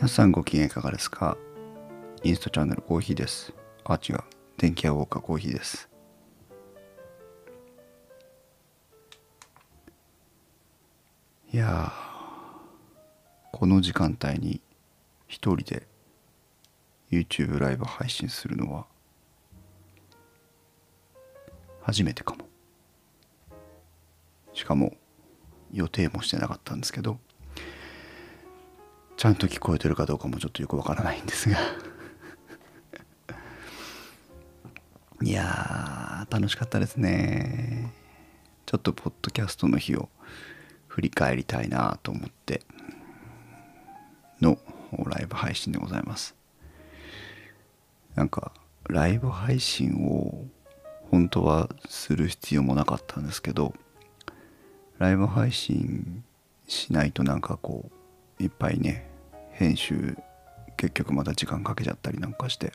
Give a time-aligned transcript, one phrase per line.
[0.00, 1.36] 皆さんご機嫌いかがですか？
[2.22, 3.52] インストチャンネルコーヒーです。
[3.82, 4.18] あ、違う。
[4.56, 5.88] 電気屋ウォーカーコーヒーです。
[11.52, 11.92] いやー、
[13.50, 14.60] この時間帯に
[15.26, 15.88] 一人で
[17.10, 18.86] YouTube ライブ配信するのは
[21.82, 22.44] 初めてかも。
[24.54, 24.94] しかも
[25.72, 27.18] 予定もしてなかったんですけど、
[29.18, 31.58] ちゃんと聞こえてるかどうかもちょっとよくわからないんですが。
[35.20, 37.92] いやー楽しかったですね。
[38.64, 40.08] ちょっとポッドキャストの日を
[40.86, 42.62] 振り返りたいなと思って。
[44.40, 44.56] の
[45.04, 46.36] ライブ配信でございます。
[48.14, 48.52] なんか
[48.88, 50.44] ライブ配信を
[51.10, 53.74] 本当はする必要もなかったんですけど
[54.98, 56.22] ライブ配信
[56.66, 57.90] しないとなんかこ
[58.38, 59.07] ういっぱいね
[59.58, 60.16] 編集
[60.76, 62.72] 結局また時間かけちゃったりなんかして。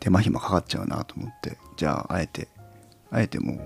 [0.00, 1.58] 手間暇かかっちゃうなと思って。
[1.76, 2.48] じゃああえて
[3.10, 3.60] あえてもう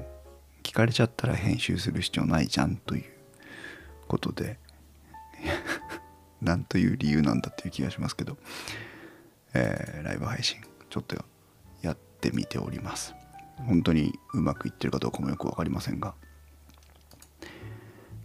[0.64, 3.04] 聞かれちゃったら編集する必要ないじゃんという
[4.08, 4.58] ことで。
[6.42, 8.36] なんという理由なんだっていう気がしますけど、
[9.54, 11.24] えーライブ配信ちょっと
[11.82, 13.14] やってみております。
[13.58, 16.16] 本当にうまくいってるかどうかもよく分かりませんが。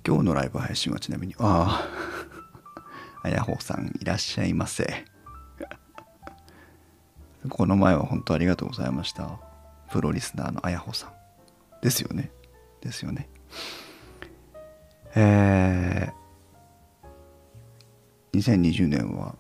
[0.05, 1.98] 今日のライブ配信はちなみにああ
[3.21, 5.05] あやほさんいらっしゃいませ。
[7.49, 9.39] この前は本当ありがとうございました。
[9.91, 11.11] プロリスナーのあやほさん。
[11.81, 12.31] ですよね。
[12.81, 13.29] ですよね。
[15.15, 19.35] えー、2020年は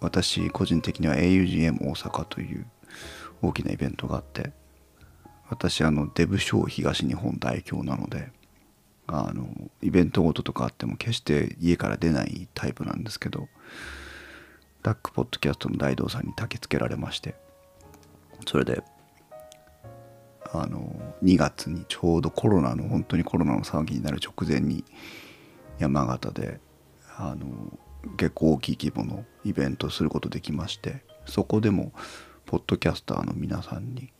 [0.00, 2.66] 私個人的には augm 大阪という
[3.42, 4.52] 大きなイベントがあって
[5.48, 8.32] 私あのデブショー東日本代表なので
[9.08, 9.48] あの
[9.82, 13.48] イベントごととかあっても決して家から出ないタイプなんですけど
[14.82, 17.34] ダックポッドキャストの大道さんに焚きつけられまして
[18.46, 18.82] それで
[20.52, 24.84] あの2月にちょうどコロナの本当にコロナの騒ぎになる直前に
[25.78, 26.60] 山形で
[27.16, 27.46] あの
[28.16, 31.92] 結構大きい規模のイベントをすることできましてそこでも
[32.44, 34.12] ポッドキャスターの皆さんに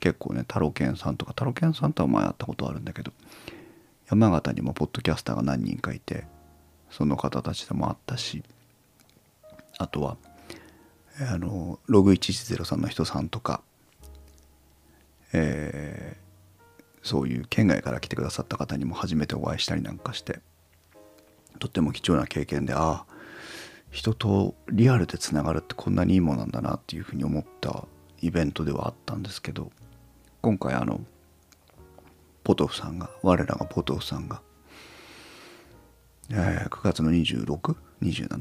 [0.00, 3.12] 結構ねタロケンさんとかタロケンさんとは前会ったことあるんだけど
[4.14, 6.24] 山形にもポッドキャスターが何人かいて
[6.90, 8.42] その方たちでもあったし
[9.78, 10.16] あとは
[11.30, 13.62] あのログ110さんの人さんとか、
[15.32, 16.24] えー
[17.04, 20.40] そういう県外から来てくださった方にも初めてお会いしたりなんかして
[21.58, 23.06] とっても貴重な経験でああ
[23.90, 27.84] 人とリアルでつながるってこんなにいいものなんだなっていうふうに思った
[28.22, 29.70] イベントではあったんですけど
[30.40, 30.98] 今回あの
[32.44, 34.42] ポトフさんが我らがポトフさんが、
[36.30, 38.38] えー9月の2627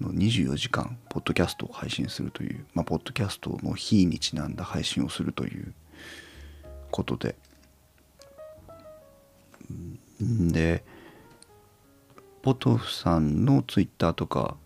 [0.00, 5.74] の24時間ポッドキャストを配信するという、まあ、ポッドキャストの日にちなんだ配信をするという
[6.90, 7.36] ことで。
[10.20, 10.84] で
[12.42, 14.56] ポトフさんのツイッターとか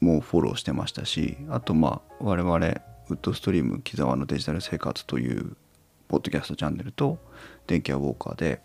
[0.00, 2.56] もフォローしてましたしあとまあ我々
[3.08, 5.56] ウッドストリーム木沢のデジタル生活という
[6.08, 7.18] ポッドキャストチャンネルと
[7.66, 8.60] 電気屋ウォーカーで、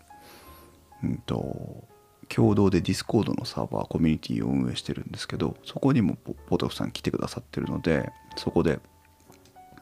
[1.02, 1.84] うん、と
[2.28, 6.16] 共同で Discord のサーバーコミュニティを運営してるんですけどそこにも
[6.48, 8.80] ポトフさん来てくださってるのでそこで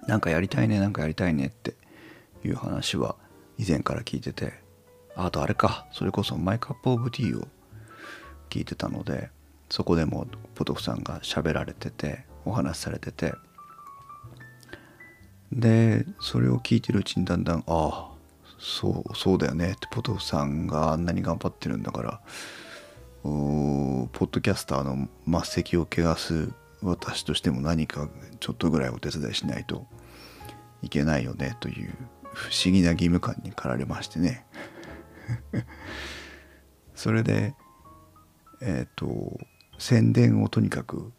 [0.07, 1.75] なんかやりたいねなんかやりたいねって
[2.45, 3.17] いう話は
[3.59, 4.55] 以前から聞いてて
[5.15, 7.47] あとあれかそれこそマイカップオブティーを
[8.49, 9.31] 聞いてたので
[9.69, 13.35] そこでもポトフさんが喋られててお話しされてて
[15.53, 18.11] でそれを聞いてるうちにだんだんああ
[18.59, 22.21] そうそうだよねってポトフさんがあんなに頑張ってるんだから
[23.23, 25.09] ポッドキャスターの
[25.43, 26.51] 末席を汚す
[26.83, 28.09] 私としても何か
[28.39, 29.87] ちょっとぐらいお手伝いしないと
[30.83, 31.91] いけないよねという
[32.33, 34.47] 不思議な義務感に駆られましてね。
[36.95, 37.55] それで
[38.61, 39.39] えっ、と
[39.79, 41.13] 宣伝をとにかく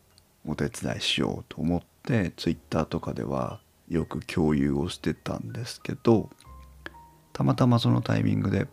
[0.46, 3.62] お手伝いしようと思ってツイッターとかでは
[3.92, 6.30] よく共有をしてたんですけど
[7.34, 8.68] たまたまそのタイミングで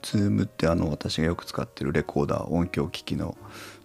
[0.00, 3.36] Zoom ってあの私がよく使ってるレコーダー音響機器の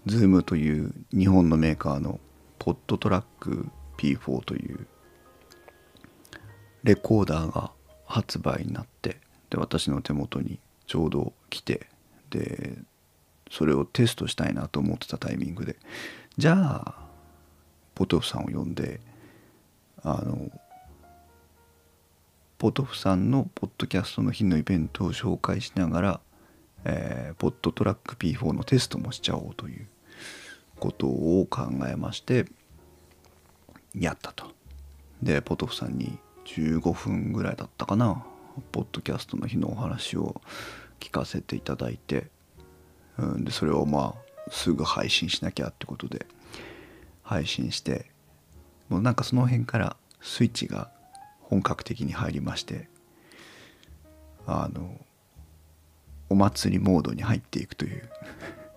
[0.08, 2.22] Zoom という日本のメーカーの
[2.58, 3.68] ポッドトラック
[3.98, 4.88] P4 という
[6.84, 7.72] レコーダーが
[8.06, 9.20] 発売になって
[9.50, 11.88] で私の手元にちょうど来て
[12.30, 12.78] で
[13.52, 15.76] それをテストしたいなと思ってたタイミングで
[16.38, 17.01] じゃあ
[18.02, 19.00] ポトフさんを呼んで
[20.04, 20.50] あの
[22.58, 26.20] ポトフさんのポッドキャストの日のイベントを紹介しながら
[26.84, 29.88] えー、ポットトラック P4 のテストもしちゃおうという
[30.80, 32.46] ことを考えまして
[33.96, 34.52] やったと。
[35.22, 38.26] でポトフさんに15分ぐらいだったかな
[38.72, 40.42] ポッドキャストの日のお話を
[41.00, 42.32] 聞かせていただいて、
[43.20, 46.26] うん、でそれをまあすぐ配信しなきゃってことで
[47.32, 48.08] 配信して
[48.90, 50.92] もうなんかその辺からスイッチが
[51.40, 52.90] 本格的に入りまして
[54.46, 55.00] あの
[56.28, 58.10] お祭りモードに入っていくという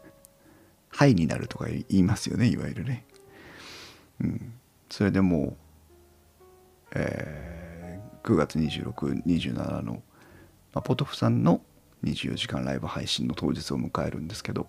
[0.89, 3.05] 「はい」になるとか言いますよねいわゆるね。
[4.21, 4.53] うん、
[4.89, 5.57] それでもう、
[6.95, 9.95] えー、9月2627の、
[10.73, 11.61] まあ、ポトフさんの
[12.05, 14.69] 24時間ライブ配信の当日を迎えるんですけど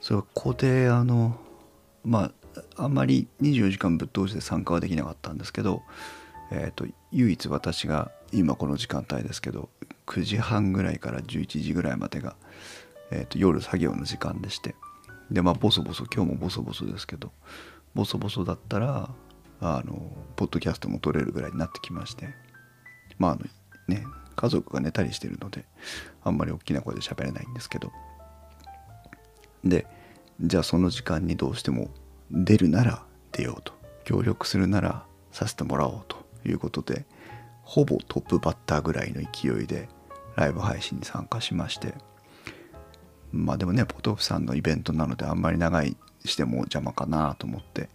[0.00, 1.40] そこであの
[2.04, 2.32] まあ
[2.76, 5.82] あんまり24時間ぶっ通して参加はできなかったんですけど、
[6.52, 9.68] えーと、唯一私が今この時間帯ですけど
[10.06, 12.36] 9時半ぐらいから11時ぐらいまでが、
[13.10, 14.74] えーと、夜作業の時間でして
[15.30, 17.32] でまあボソボソ今日もボソボソですけど
[17.94, 19.10] ボソボソだったら
[19.60, 22.28] あのポッドキャストも撮れるぐらいになってきまして
[23.18, 23.42] まああの
[23.88, 24.04] ね
[24.36, 25.64] 家族が寝たりしてるので
[26.22, 27.90] あんまり大きな声で喋れないんですけど。
[29.64, 29.86] で
[30.40, 31.90] じゃあその時間にどうしても
[32.30, 33.72] 出るなら出ようと。
[34.04, 36.16] 協力するならさせてもらおうと
[36.46, 37.06] いうことで
[37.62, 39.88] ほぼトップバッターぐらいの勢いで
[40.36, 41.94] ライブ配信に参加しまして。
[43.32, 47.88] まあでもねポトフさんのイベントなのであんまり長いしても邪魔かなと思って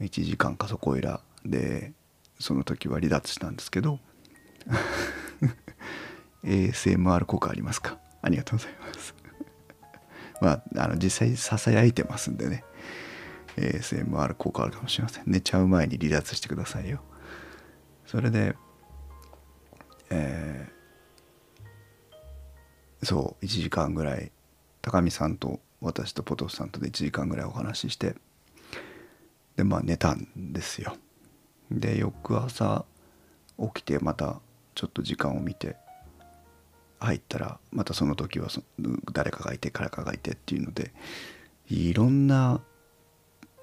[0.00, 1.92] 1時間かそこいらで
[2.40, 4.00] その時は離脱したんですけど。
[6.44, 7.98] ASMR 効果ありますか？
[8.22, 9.25] ありがとうございます。
[10.40, 12.64] まああの実際ささやいてますんでね。
[13.56, 15.24] ASMR 効果あるかもしれません。
[15.26, 17.00] 寝ちゃう前に離脱してくださいよ。
[18.06, 18.54] それで
[20.10, 24.30] えー、そう1時間ぐらい
[24.82, 28.14] 高見さんと私とポトフさんとで1時間ぐらいお話しして
[29.56, 30.96] でまあ寝たんですよ。
[31.70, 32.84] で翌朝
[33.58, 34.40] 起きてまた
[34.74, 35.76] ちょっと時間を見て
[36.98, 38.62] 入ったらまたその時はそ
[39.12, 40.92] 誰かがいて誰かがいてっていうので
[41.68, 42.60] いろんな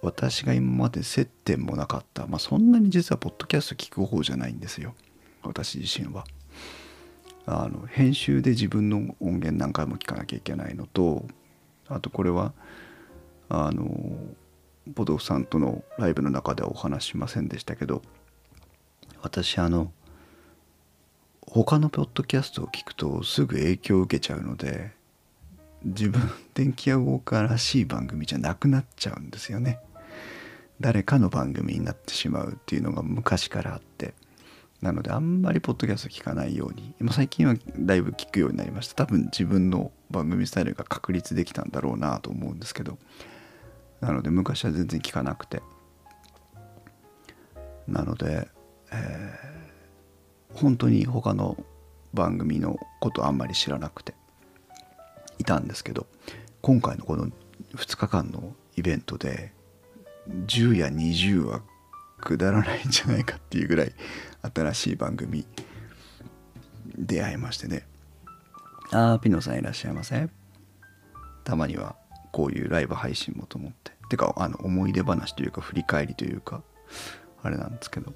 [0.02, 4.94] 私が今まで接点もなかった、まあ、そんなに実はポッドキャスト聞く方じゃないんですよ
[5.42, 6.26] 私自身は。
[7.46, 11.28] あの編集で自分の音源何回も聞かなきゃいけないのと
[11.90, 12.54] あとこれは
[13.50, 13.86] あの
[14.96, 18.02] ポドフさんとのライブの中ではお話しませんでしたけど
[19.22, 19.92] 私あの
[21.54, 24.92] 他のポッドキャストを聞くとすぐ影響を受けちゃうので
[25.84, 26.20] 自分
[26.56, 29.78] 電気屋ウォーカーらしい番組じゃなくなっちゃうんですよね。
[30.80, 34.16] 誰かの番組になってしまうっていうのが昔からあって。
[34.82, 36.96] なのであんまりポッドキャスト聞かないように。
[37.12, 38.96] 最近はだいぶ聞くようになりました。
[38.96, 42.98] 多分自分の番組スタイルが確立できたんだろうなと思うんですけど。
[44.02, 45.62] なので昔は全然聞かなくて。
[47.88, 48.48] なので、
[50.54, 51.58] 本当に他の
[52.14, 54.14] 番組のことあんまり知らなくて
[55.40, 56.06] いたんですけど
[56.62, 57.28] 今回のこの
[57.76, 59.54] 2日間のイベントで
[60.30, 61.62] 10や20は
[62.20, 63.94] くだらないんじゃないかっていうぐらい
[64.54, 65.46] 新しい番組
[66.98, 67.86] 出会いましてね。
[68.92, 70.30] ああピノさんいらっしゃいませ。
[71.44, 71.96] たまには
[72.32, 73.92] こういうライブ配信もと思って。
[74.10, 76.62] てかあの思い出話というか振り返りというか
[77.42, 78.14] あれなんですけど。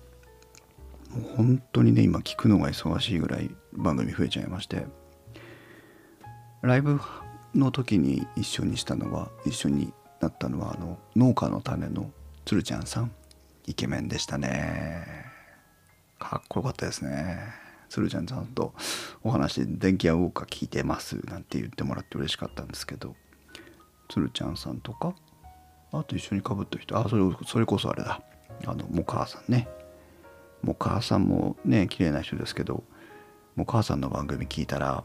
[1.10, 4.86] もう本当にね今聞くのが忙しいぐらい番組増えちゃいまして
[6.62, 7.00] ライブ
[7.56, 12.12] の時に一緒にしたのは一緒になったのはあの農家の種の
[12.46, 13.12] つるちゃんさん。
[13.68, 15.06] イケメンでしたね。
[16.20, 17.38] かっこよかったですね。
[17.90, 18.74] 鶴ちゃんちゃんと
[19.24, 23.16] お話で電気屋ウォーカー聞いてますなんて言ってもらって嬉しかったんですけど
[24.10, 25.16] 鶴ちゃんさんとか
[25.94, 28.22] あと一緒にかぶった人あそれそれこそあれだ。
[28.66, 29.68] あのもかあさんね。
[30.64, 32.84] もかあさんもね綺麗な人ですけど
[33.56, 35.04] もかあさんの番組聞いたら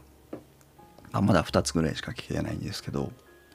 [1.11, 3.11] あまだ2つぐらいしか聞けないんですけど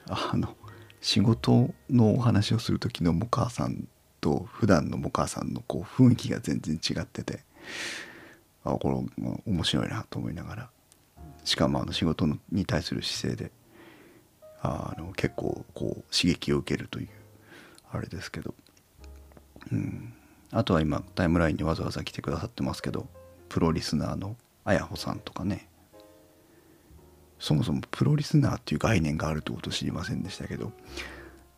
[0.08, 0.56] あの
[1.00, 3.88] 仕事のお話をする時のもかあさん
[4.20, 7.40] と普段のお母さんのこう雰囲気が全然違ってて
[8.64, 10.70] あこれ面白いなと思いながら
[11.44, 13.52] しかもあの仕事に対する姿勢で
[14.60, 17.08] あの結構こう刺激を受けるという
[17.90, 18.54] あれですけど、
[19.72, 20.12] うん、
[20.50, 23.06] あとは今タイムラインにわざわざ来てくださってますけど
[23.48, 25.68] プロリスナーのあやほさんとかね。
[27.38, 30.72] そもそもプロリスナーっていう概念があるってこと知りませんでしたけど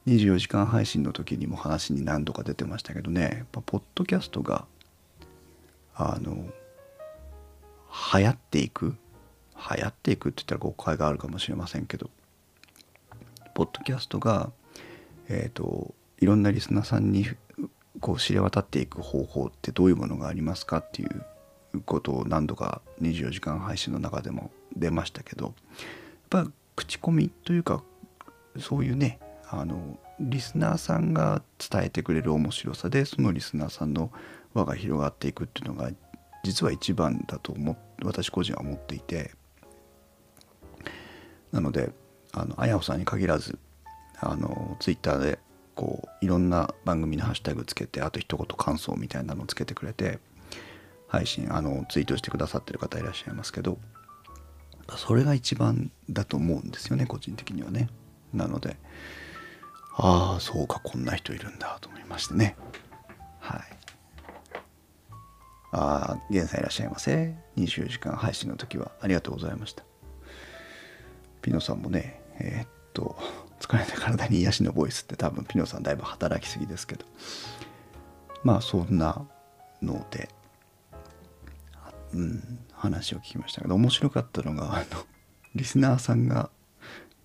[0.07, 3.23] 24時間配信の時にも話に何度か出てましたけどね。
[3.39, 4.67] やっぱポッドキャストが
[5.95, 6.47] あの
[8.15, 8.95] 流行っていく
[9.57, 12.11] 流行っていくって言ったら誤解があるかもしれませんけど
[13.55, 14.51] ポッドキャストが
[15.29, 17.27] えっ、といろんなリスナーさんに
[18.01, 25.55] こう知れ渡っていく方法ってどういうものがありますかっていうことを何度か24時間配信の中でも出ましたけどやっ
[26.45, 27.83] ぱ口コミというか
[28.59, 34.11] そういうねあのリスナーさんが伝えてくれる面白さでそのリスナーさんの
[34.55, 35.91] 輪が広がっていくっていうのが
[36.45, 39.33] 実は一番だと思私個人は思っていて。
[41.53, 41.93] なので
[42.33, 43.59] あのあやほさんに限らず
[44.21, 45.39] あのツイッターで
[45.75, 50.19] こういろんな番組のハッシュタグつけてあと一言感想みたいなのをつけてくれて
[51.09, 53.79] 配信あのツイートしてくださってる方いらっしゃいますけど
[54.97, 57.89] それが一番だと思うんですよね個人的にはね。
[58.33, 58.77] なので
[59.97, 62.57] ああそうかこんな人いるんだと思いましてね。
[63.39, 63.61] はい。
[65.73, 67.35] ああ源さんいらっしゃいませ。
[67.57, 69.85] 24時間配信の時はありがとうございました。
[71.43, 73.17] ピノさんもねえー、っと
[73.61, 77.05] 疲れた体に癒しのボイスって多分ピノさんだいぶ働きすぎですけど。
[78.43, 79.25] まあそんな
[79.83, 80.29] ので。
[82.13, 85.05] うん話を聞きましたけど面白かったのがあの
[85.55, 86.51] リスナーさんが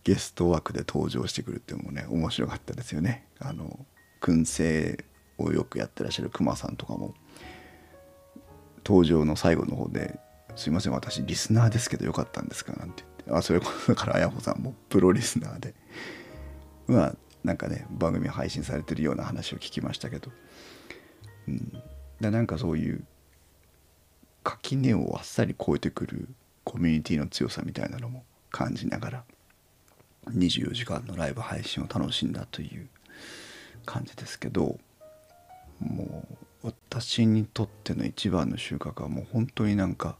[0.04, 3.26] ゲスト枠で登場してくるっていうのもね面白かったですよね。
[3.40, 3.86] あの
[4.22, 5.06] 燻製
[5.38, 7.16] をよくやってらっしゃるクマさんとかも
[8.86, 10.20] 登場の最後の方で
[10.56, 13.32] 「すいません私リスナーですけどよかったんですか?」なんて言って。
[13.32, 15.74] あそれこそだからあやほさんもプロリスナーで。
[16.88, 20.32] まあなんかね番組配信されてるような話を聞きましたけど、
[21.48, 21.84] うん、
[22.20, 23.06] でなんかそういう
[24.44, 26.28] 垣根をあっさり越えてくる
[26.64, 29.24] コミュニティの強さみたいなのも感じながら
[30.30, 32.88] 24時間のライブ配信を楽しんだという
[33.86, 34.80] 感じですけど
[35.80, 36.28] も
[36.64, 40.18] う私にとっての一番の収穫はもう本当になんか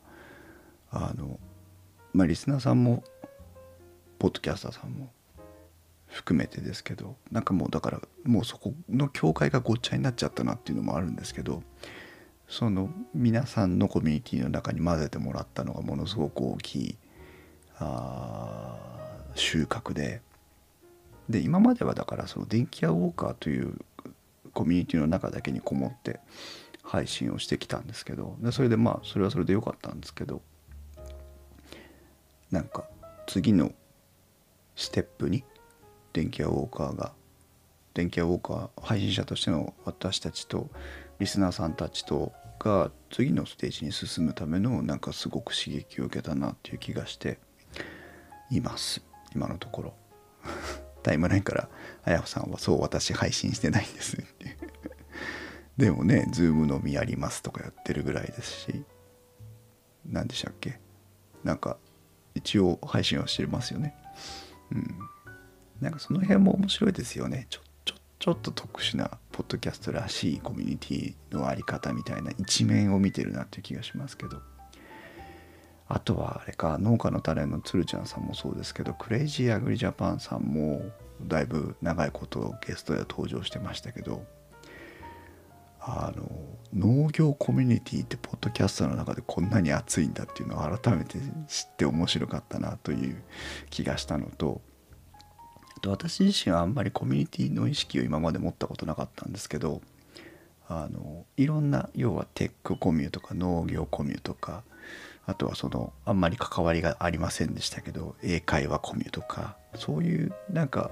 [0.92, 1.40] あの
[2.14, 3.04] まあリスナーさんも
[4.20, 5.12] ポッドキャスターさんも
[6.16, 11.62] 含めてですけどなんかもうだからもうそこの境界がごっちゃになっちゃったなっていうのもあるんですけど
[12.48, 16.98] その皆さんのコミュニティの中に混ぜてもらったのがものすごく大きい
[17.80, 18.78] あ
[19.36, 20.22] 収穫で
[21.28, 23.78] で今まではだからその電気屋ウォーカーという
[24.54, 26.22] コミュニティの中だけにこもって
[26.82, 30.42] 配信をしてきたんですけどでそれでまあそれはそれで良かったんですけど
[32.52, 32.86] なんか
[33.28, 33.74] 次の
[34.78, 35.44] ステップに
[36.16, 37.12] 電気屋ウォーカーが
[37.94, 40.70] 電気屋ウォーカー配信者としての私たちと
[41.20, 47.38] リスナーさんたちとが次のステージに進むためのなんかすごく刺激を受けたなっていう気がして
[48.50, 49.04] います。
[49.36, 49.94] 今のところ。
[51.04, 51.68] タイムラインから
[52.06, 54.58] あやほさんはそう私配信してないんですって。
[55.76, 58.86] でもね Zoom のみやりますとかやってるぐらいですし。
[60.06, 60.80] 何でしたっけ？
[61.44, 61.76] なんか
[62.36, 63.94] 一応配信はしてますよね。
[64.72, 64.98] うん。
[65.82, 67.48] なんかその辺も面白いですよね。
[67.50, 74.42] ちょちょちょっと特殊なポッドキャストらしいコミュニティのあり方みたいな一面を見てるなっていう気がしますけど。
[75.88, 80.82] あとはあれか農家の種のつるちゃんさんもそうですけどクレイジーアグリジャパンさんも
[81.22, 84.26] だいぶ長いことゲストで登場してましたけど
[85.80, 86.28] あの
[86.74, 93.24] 農業コミュニティってポッドキャストの中でこんなに熱いんだっていうのを改めて知って面白かったなという
[93.70, 94.62] 気がしたのと
[95.92, 99.82] 私自身はあんまりコミュニティの意識を今まで持ったことなかったんですけど
[100.68, 104.64] あのいろんな要はテックコミュとか農業コミュとか
[105.26, 110.92] あとはそのあんまり関わりがありませんでしたけど英会話コミュとかそういうなんか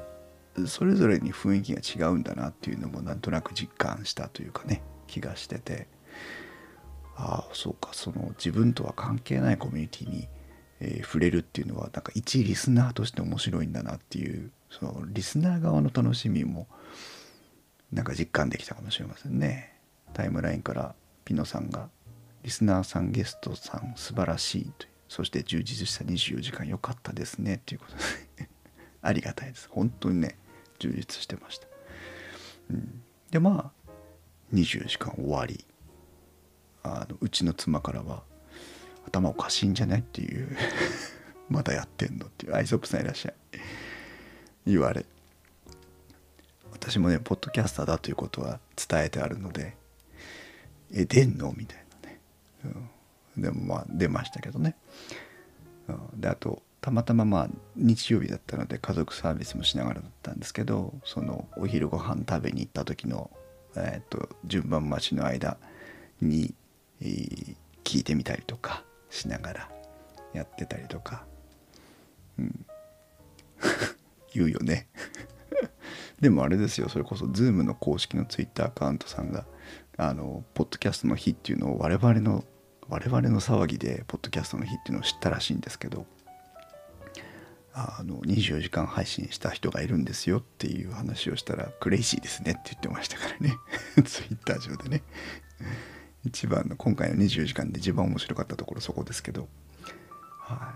[0.67, 5.87] それぞれに雰囲気が違うんだなっていうのもなんとなく実感したというかね気がしてて。
[7.15, 10.27] ああそうかその自分とは関係ないコミュニティに、
[10.79, 16.67] えー、触れるっていうのはなんか一リスナーとして面白いんだなっていうそのリスナー側の楽しみも
[17.91, 19.73] なんか実感できたかもしれませんね。
[20.13, 21.89] タイムラインからピノさんが
[22.43, 27.55] リスナーさんゲストさん素晴らしいとそして充実した24時間良かったですね。
[27.55, 27.95] っていうこと
[28.43, 28.49] で。
[29.01, 29.69] ありがたいです。
[29.69, 30.37] 本当にね
[30.79, 31.67] 充実してました、
[32.71, 33.91] うん、でまあ
[34.53, 35.65] 24時間終わり。
[36.81, 38.23] あのうちの妻からは
[39.05, 40.57] 頭おかしいんじゃないっていう。
[41.47, 42.55] まだやってんのっていう。
[42.55, 43.33] アイソップさんいらっしゃい。
[44.65, 45.05] 言われ。
[46.71, 49.75] 私もねポッドキャスターだということは伝えてあるので
[50.93, 51.53] え出んの？
[51.55, 52.19] みたいなね、
[53.35, 54.75] うん、でもまあ出ましたけどね、
[55.87, 63.31] うん、であとたまたままあ日曜日だったので家族サービスもしながらだったんですけどそのお昼ご飯食べに行った時の、
[63.77, 65.57] えーと、順番待ちの間
[66.21, 66.53] に、
[67.01, 67.55] えー、
[67.85, 69.69] 聞いてみたりとかしながら
[70.33, 71.23] やってたりとか。
[72.37, 72.65] うん。
[74.33, 74.87] 言うよね。
[76.19, 79.45] でもあれですよそれこそ Zoom の公式の Twitter アカウントさんが
[79.97, 82.45] あのポッドキャストの日っていうのを我々の
[82.87, 86.05] 我々の騒ぎでポッドキャストの日っていうのを知ったらしいんですけど
[87.75, 93.55] あの24時間配信した人がいるんですよっていう話をしたらクレイジーですねって言ってましたからね。
[94.05, 95.03] Twitter 上でね。
[96.23, 99.49] 一番の今回の24時間で一番面白かったところそこですけど。
[100.39, 100.75] は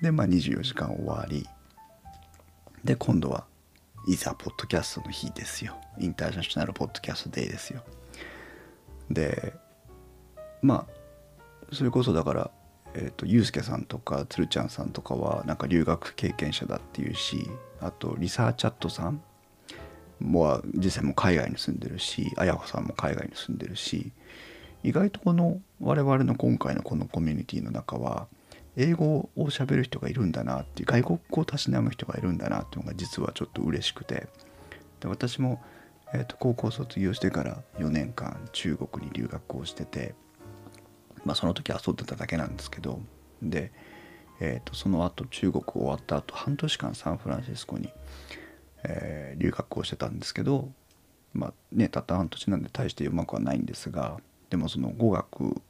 [0.00, 0.04] い。
[0.04, 1.46] でまあ24時間終わり。
[2.84, 3.46] で今度は
[4.08, 5.76] いざポッドキャストの日ですよ。
[5.98, 7.82] インターナショナルポッドキャストデーですよ。
[9.10, 9.54] で
[10.62, 10.86] ま
[11.70, 12.50] あそれこそだから
[12.94, 17.48] えーと、ゆうすけさんとかつるちゃんさんとかはなんか留学経験者だっていうし
[17.80, 19.22] あとリサーチャットさん
[20.18, 24.12] もは実際も海外に住んでるしあやほさんも海外に住んでるし
[24.82, 28.26] 意外とこの我々の今回のこのコミュニティの中は
[28.82, 34.28] 英語を喋る人がいるんだなっていう外国語をたしなむ人がいるんだなっていうのが実はちょっと嬉しくて。
[35.00, 35.62] で私も、
[36.12, 40.14] えーと高校卒業してから4年間中国に留学をしてて
[41.24, 43.00] まあ、その時遊んでただけなんですけど
[43.42, 43.72] で、
[44.40, 47.92] えー、とその後中国終わった後半年間サンフランシスコに、
[48.84, 50.70] えー、留学をしてたんですけど
[51.32, 54.18] まあねたった半年なんで大してうまくはないんですが
[54.48, 55.62] でもその語学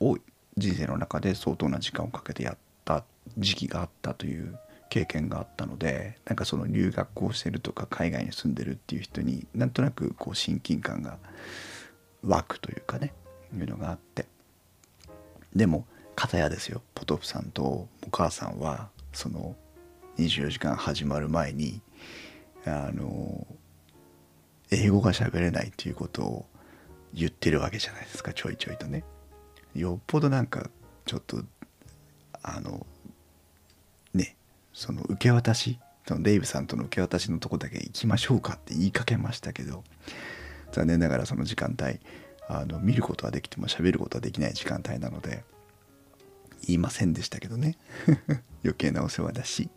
[0.00, 0.16] を
[0.56, 3.04] 人生の中で相当な時間をかけてやった
[3.38, 4.58] 時期があったという
[4.90, 11.16] 経験があったのでなんかその留学をしてるとか海外に住んでるっていう人になんとなくこう親近感が
[12.22, 13.14] 湧くというかね
[13.54, 14.26] いうのがあって
[15.54, 19.56] でも片やですよポトフさんとお母さんはその
[20.18, 21.80] 24時間始まる前に
[22.66, 23.46] あの
[24.70, 26.46] 英語が喋れないっていうことを
[27.14, 29.04] 言ってるわけじゃないですかちょいちょいとね。
[29.74, 30.70] よっぽどなんか
[31.06, 31.42] ちょっと
[32.42, 32.86] あの
[34.14, 34.36] ね
[34.72, 39.84] その受け渡しそのデイブさんとの受け渡しのとこだけ行きましょうかって言いかけましたけど
[40.72, 42.00] 残念ながらその時間帯
[42.48, 45.44] あの見ることはできても喋ることはできない時間帯なので
[46.66, 47.76] 言いませんでしたけどね。
[48.62, 49.68] 余計なお世話だし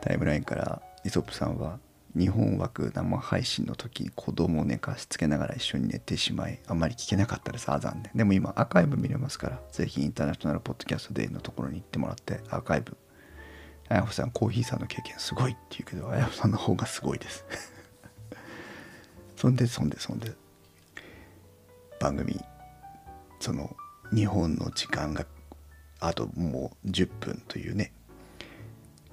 [0.00, 1.78] タイムラインからイソップさんは
[2.16, 12.96] 日本枠生配信の時に子供を寝かしつけながら一緒に寝てしまいあんまり聞けなかったですあ残念でも今アーカイブ見れますからぜひインターナショナルポッドキャストデーのところに行ってもらってアーカイブ
[13.88, 17.44] あやほさんコーヒーさんの経験すごいって言うけどあやほさんの方がすごいです
[19.36, 20.32] そんでそんでそんで
[22.00, 22.40] 番組
[23.38, 23.76] その
[24.12, 25.26] 日本の時間が
[26.00, 27.92] あともう10分というね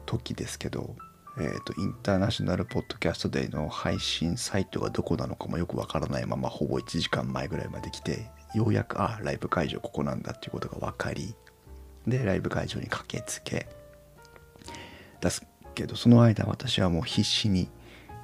[0.08, 0.96] 時ですけど、
[1.40, 11.36] えーと、インターナショナルポッドキャストデーの配信サイトがどこなのかもよくわからないままほぼ1時間前ぐらいまで来てようやくあライブ会場ここなんだっていうことが分かり
[12.08, 13.68] でライブ会場に駆けつけ
[15.22, 15.46] 出す
[15.76, 17.70] けどその間私はもう必死に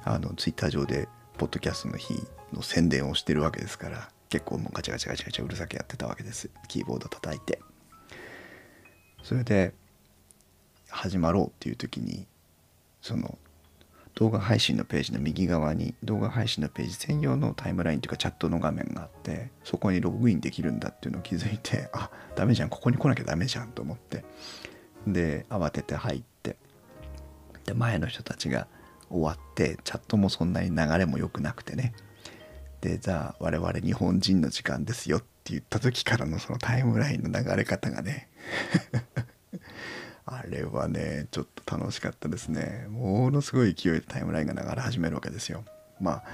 [0.04, 2.14] あのツイッター上でポッドキャストの日
[2.52, 6.50] の宣伝をしてるわけですから結構もうガチャガチャガチャガチャうるさくやってたわけです。
[6.66, 7.60] キーボード叩いて。
[9.22, 9.74] それで
[10.88, 12.26] 始まろうっていう時に
[13.04, 13.36] その
[14.14, 24.24] 動画配信のページの右側に動画配信のページ専用のタイムラインというかチャットの画面があってそこにログインできるんだっていうのを気づいてあダメじゃんここに来なきゃダメじゃんと思って
[25.06, 26.56] で慌てて入って
[27.66, 28.68] で前の人たちが
[29.10, 31.92] 終わってチャットもそんなに流れも良くなくてね
[32.80, 38.28] でじゃあ我々日本人の時間ですよって言った時からのそのタイムラインの流れ方がね
[40.26, 42.86] あれはねちょっと楽しかったですね。
[42.90, 45.64] ものすごい勢いでタイムラインが流れ始めるわけですよ。
[46.00, 46.24] まあ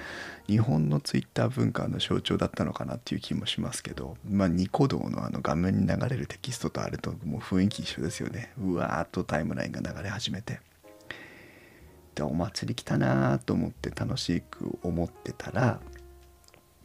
[0.47, 8.53] 日本のツイッター文化の象徴だったのかなっていう気もしますけどまあニコ動のあの画面に流れるテキストとあれともう雰囲気一緒ですよね。
[8.59, 10.61] うわーっとタイムラインが流れ始めて。
[12.15, 15.81] でお祭り来たなーと思って楽しく思ってたら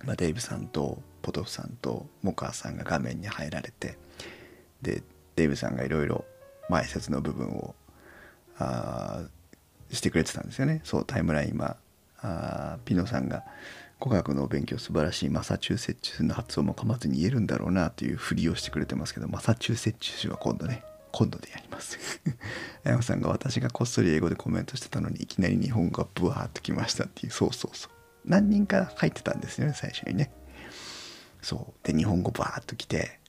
[0.06, 3.98] まあ、デイブさんとポトフさんとモカーさんが画面に入られて
[4.82, 5.04] で
[5.36, 6.26] デイブさんがいろいろ
[6.70, 7.76] 前説の部分を
[8.58, 9.24] あ
[9.92, 10.82] してくれてたんですよね。
[10.84, 11.78] そうタイムライン今
[12.22, 13.44] あピノさんが
[14.00, 21.98] 語学の勉強素晴らしいマサチューセッチュの発音も噛まずに言えるんだろうなというふりをしてくれてますけどマサチューセッチュは今度ね今度でやります。
[22.84, 27.92] 山さんが私がこっそり英語でコメントしてたのにいきなり日本語がブワーッときましたっていうそうそうそう。
[28.26, 30.32] 何人か入ってたんですよね最初にね。
[31.42, 31.88] そう。
[31.88, 33.20] で日本語バーッと来て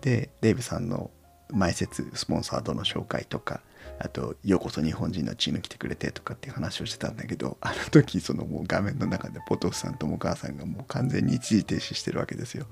[0.00, 1.10] でデイブさんの
[1.52, 3.60] 前説スポンサードの紹介とか
[3.98, 12.66] あと「ようこそ日本人のチーム来てくれて」とかっていう話をしてたんだけどあの時そのもう画面の中でポトフさんともお母さんがもう完全に一時停止してるわけですよ。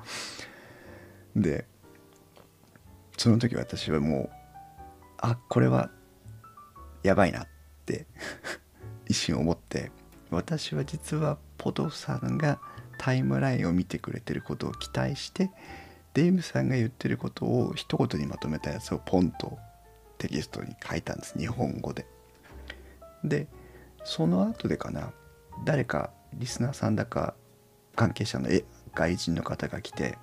[1.36, 1.66] で
[3.16, 4.30] その時私はもう
[5.18, 5.90] あこれは
[7.02, 7.48] やばいなっ
[7.86, 8.06] て
[9.06, 9.92] 一瞬思って
[10.30, 12.60] 私は実はポトフさんが
[12.98, 15.50] タイムラインを見てくれてることを期待して
[16.14, 19.58] デイブさんが言ってることを一言にまとめたやつをポンと
[20.18, 22.06] テキストに書いたんです日本語で。
[23.24, 23.46] で
[24.04, 25.12] その後でかな
[25.64, 27.34] 誰かリスナーさんだか
[27.96, 28.48] 関係者の
[28.94, 30.16] 外人の方が来て、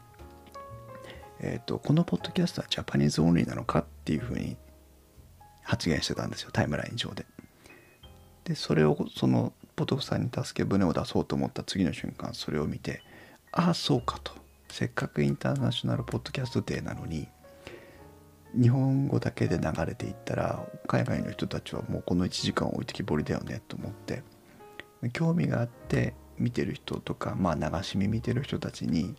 [1.39, 4.57] えーと、このポッドキャストは Japanese only なのかっていうふうに
[5.63, 7.25] 発言してたんですよタイムライン上で。
[8.45, 13.03] でそれをそのポトフさんに助け舟を出そうと思った次の瞬間それを見て
[13.51, 14.31] ああそうかと
[14.69, 17.27] せっかく International Podcast Day なのに
[18.59, 24.23] 日本語だけで流れていったら海外の人たちはもうこの1時間置いてきぼりだよねと思って
[25.13, 29.15] 興味があって見てる人とかまあ流し見見てる人たちに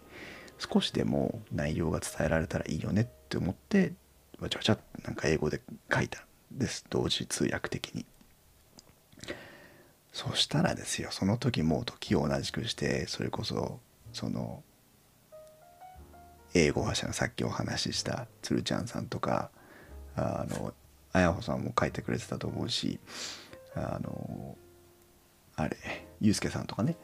[0.59, 3.93] 少しでも内容が伝えられたらいいよねって思って
[4.41, 5.61] わちゃわちゃなんか英語で
[5.93, 6.21] 書いた
[6.55, 8.07] んです同時通訳的に。
[10.13, 13.79] そしたらですよその時も時を同じくしてそれこそ
[14.13, 14.65] その
[16.55, 19.51] 英語話者のさっきお話しした鶴ちゃんさんとか
[20.17, 20.73] あの
[21.13, 22.99] あやほさんも書いてくれてたと思うし
[23.75, 24.57] あの
[25.57, 25.77] あれ
[26.21, 26.97] ゆうすけさんとかね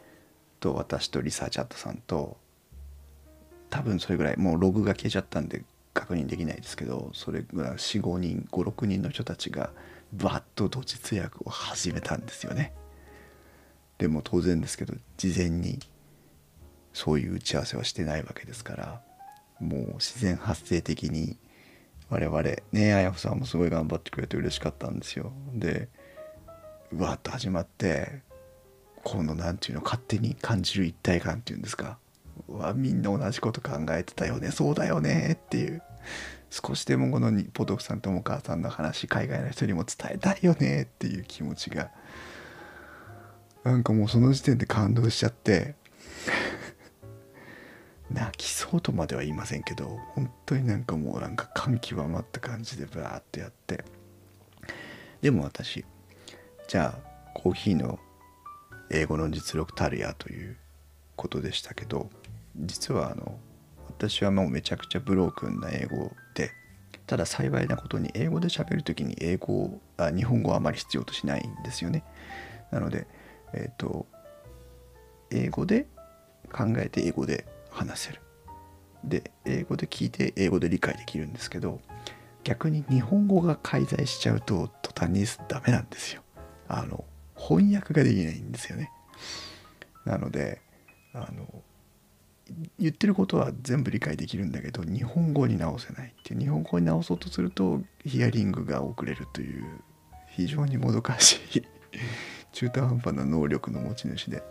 [0.60, 2.36] と私とリサーチャットさんと
[3.70, 9.70] 多分それぐらいもうログが消えちゃったんで確認できないですけどそれぐらい45人56人の人たちが
[10.12, 12.72] バッと同時通訳を始めたんですよね。
[13.98, 15.78] でも当然ですけど事前に
[16.92, 19.02] そういう打ち合わせはしてないわけですから
[19.64, 21.38] もう自然発生的に
[22.10, 25.32] 我々ねあやふさんもすごい頑張ってくれて嬉しかったんですよ。
[25.54, 25.88] で
[26.92, 28.22] うわっと始まって
[29.02, 31.98] この何て言うの勝手に感じる一体感っていうんですか。
[32.48, 34.50] うわみんな同じこと考えてたよね。
[34.50, 35.38] そうだよね。
[35.44, 35.82] っていう。
[36.50, 40.82] 少しでもこのポトフさんともお母さんの話海外の人にも伝えたいよね。
[40.82, 41.90] っていう気持ちが
[43.64, 45.74] なんかもうその時点で感動しちゃって。
[48.14, 53.84] 泣きそうとまでは言いませんけど本当になんかもうなんか感極まった感じでバーッとやって。
[55.20, 55.84] でも私
[56.68, 57.98] じゃあコーヒーの
[58.90, 60.56] 英語の実力たるやという
[61.16, 62.08] ことでしたけど
[62.56, 63.38] 実はあの
[63.88, 66.52] 私はもうめちゃくちゃブロークンな英語で
[67.06, 72.04] ただ幸いなことに英語で喋る時に英語あ日本語はあまり必要としないんですよね。
[72.70, 73.06] なので
[73.54, 74.06] えっ、ー、と
[75.30, 75.86] 英語で
[76.52, 78.20] 考えて英語で話せる。
[79.04, 81.80] で英語で聞いて英語で理解できるんですけど
[82.42, 86.22] 逆に日本語が介在しちゃうと途端にダメなんですよ。
[86.68, 87.04] あの
[87.36, 88.90] 翻訳ができないんですよね。
[90.04, 90.60] なので
[91.12, 91.46] あの
[92.78, 99.64] 言ってることは全部理解できるんだけど日本語に直せないって日本語に直そうとするとヒアリングが遅れるという
[100.28, 101.62] 非常にもどかしい
[102.52, 104.42] 中途半端な能力の持ち主で、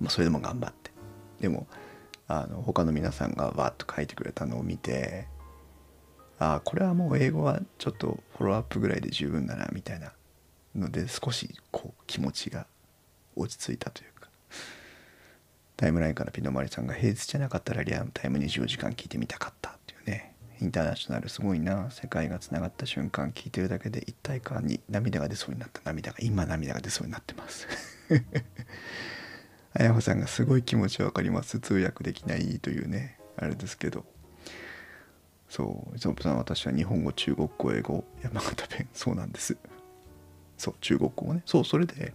[0.00, 0.81] まあ、それでも頑張って。
[1.42, 1.66] でも
[2.28, 5.26] あの他の皆さんがわっと書いてくれたのを見て
[6.38, 10.12] ああこれはもう英語はちょっとフォローアップぐらいで十分だなみたいな
[10.74, 12.66] ので少しこう気持ちが
[13.36, 14.28] 落ち着いたというか。
[15.76, 20.34] タイムラインからピノマリさんが平日じゃなかったらリアルタイム24時間聞いてみたかったっていうね。
[20.60, 21.90] インターナショナルすごいな。
[21.90, 25.80] 世界がつながった瞬間聞いてるだけで一体感に涙が出そうになった。
[25.84, 27.66] 涙が今涙が出そうになってます。
[29.74, 31.58] あやほさんがすごい気持ちわかります。
[31.58, 33.18] 通訳できないというね。
[33.36, 34.04] あれですけど。
[35.48, 35.96] そう。
[35.96, 38.88] 磯部さん私は日本語中国語英語山形弁。
[38.92, 39.56] そうなんです。
[40.58, 41.42] そう中国語もね。
[41.46, 42.12] そうそれで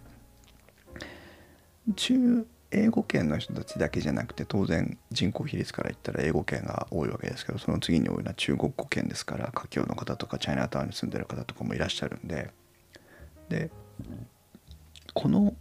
[1.96, 12.50] 中英語圏の人たちだけじゃなくて当然人口比率から言ったら英語圏が多いわけですけどその次に多いのは中国語圏ですから華僑の方とかチャイナタウンに住んでる方とかもいらっしゃるんで。
[13.48, 13.70] で
[15.14, 15.54] この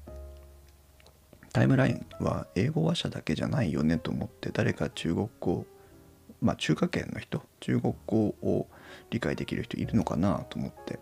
[1.53, 5.65] タイムラインは英語話者だけじゃないよねと思って誰か中国語
[6.41, 8.67] まあ中華圏の人中国語を
[9.09, 10.99] 理解できる人いるのかなと思って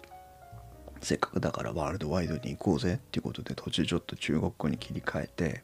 [1.01, 5.63] せっかくだからワールドワイドに行こうぜっていうことで途中ちょっと中国語に切り替えて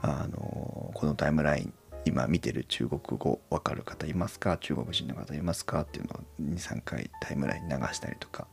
[0.00, 1.74] あのこのタイムライン
[2.06, 4.58] 今見てる中国語わかる方いますか？
[4.58, 5.80] 中国人の方いますか？
[5.80, 8.46] っていうのを23回タイムライン流したりとか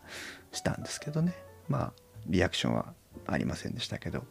[0.51, 1.33] したんですけどね。
[1.69, 1.93] まあ
[2.25, 2.93] リアクションは
[3.27, 4.23] ありませんでしたけど。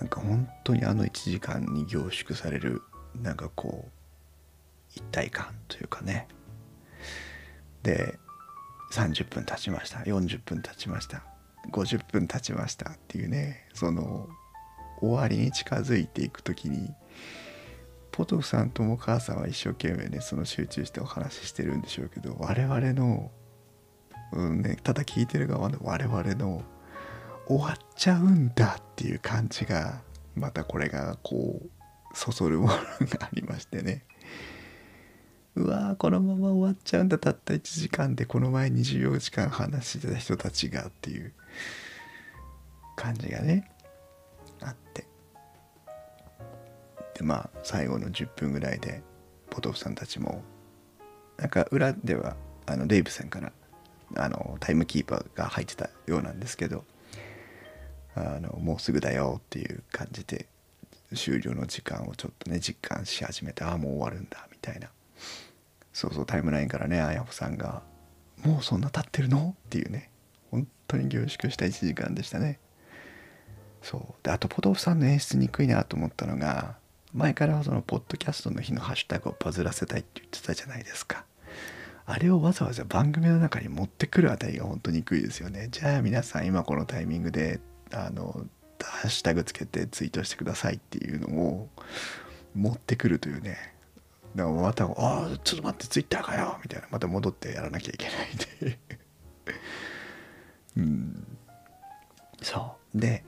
[0.00, 2.82] なんか本当にあの1時間に凝縮される
[3.22, 3.90] なんかこう
[4.94, 6.28] 一体感というかね。
[7.82, 8.18] で
[8.92, 11.22] 30分経ちました40分経ちました
[11.72, 14.28] 50分経ちましたっていうねその
[15.00, 16.90] 終わりに近づいていく時に
[18.12, 23.30] ポトフさんとも母さんは一生懸命ねその集中してお話ししてるんでしょうけど我々の、
[24.32, 26.62] うんね、ただ聞いてる側の我々の
[27.46, 30.00] 終わっちゃうんだっていう感じが
[30.34, 32.78] またこれがこうそそるものが
[33.26, 34.04] ありましてね。
[35.56, 41.32] うわーこのまま終わっちゃうんだたった1時間でこの前24時間話してた人たちがっていう
[42.96, 43.70] 感じがね
[44.60, 45.06] あって。
[47.14, 49.02] でまあ最後の10分ぐらいで
[49.50, 50.42] ポトフさんたちも
[51.36, 53.52] なんか裏ではあのデイブさんから
[54.16, 56.84] あのタイムキーパーが入ってたようなんですけど
[58.14, 60.46] あのもうすぐだよっていう感じで
[61.14, 64.88] 終了の時間をちょっとね実感し始めてああもう終わるんだみたいな。
[65.92, 67.82] そうそうタイムラインからねあやほさんが
[68.42, 70.10] 「もうそんな経ってるの?」っていうね。
[70.50, 72.58] 本当に凝縮した1時間でしたね。
[73.82, 74.24] そう。
[74.24, 76.76] であとポトフさんの演出にくいなと思ったのが
[77.12, 81.24] 前からそのポッドキャストの日のハッシュタグをバズらせたいって言ってたじゃないですか。
[82.06, 85.68] あれをわざわざ番組の中に持ってくるあたりが本当にくいですよね。
[85.70, 87.60] じゃあ皆さん今このタイミングで
[87.94, 88.46] あの
[88.82, 91.68] ハッシュタグつけてツイートしてくださいっていうのを
[92.54, 93.74] 持ってくるというね
[94.34, 96.88] だからまた「ああちょっと待ってツイッターかよ」みたいな。
[96.90, 98.16] また戻ってやらなきゃいけない
[98.60, 98.78] で。
[100.76, 101.38] うん。
[102.42, 102.98] そう。
[102.98, 103.24] で